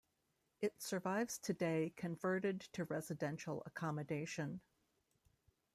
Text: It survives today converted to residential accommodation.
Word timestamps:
It 0.61 0.81
survives 0.81 1.37
today 1.37 1.93
converted 1.95 2.61
to 2.73 2.85
residential 2.85 3.61
accommodation. 3.67 4.61